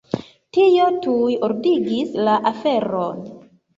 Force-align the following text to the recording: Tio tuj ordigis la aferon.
Tio 0.57 0.87
tuj 1.03 1.35
ordigis 1.49 2.17
la 2.29 2.39
aferon. 2.53 3.23